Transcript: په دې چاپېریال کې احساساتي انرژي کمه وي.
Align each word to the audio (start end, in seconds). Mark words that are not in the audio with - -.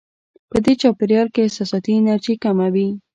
په 0.49 0.57
دې 0.65 0.73
چاپېریال 0.81 1.27
کې 1.33 1.41
احساساتي 1.45 1.91
انرژي 1.99 2.35
کمه 2.43 2.67
وي. 2.73 2.87